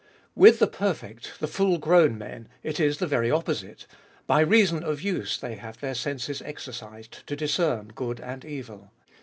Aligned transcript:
With 0.33 0.57
the 0.57 0.65
perfect, 0.65 1.33
the 1.39 1.47
full 1.47 1.77
grown 1.77 2.17
men, 2.17 2.47
it 2.63 2.79
is 2.79 2.97
the 2.97 3.05
very 3.05 3.29
opposite: 3.29 3.85
by 4.25 4.39
reason 4.41 4.81
of 4.83 4.99
use 5.03 5.37
they 5.37 5.53
have 5.57 5.79
their 5.79 5.93
senses 5.93 6.41
exercised 6.41 7.21
to 7.27 7.35
discern 7.35 7.89
good 7.93 8.19
and 8.19 8.43
evil. 8.43 8.89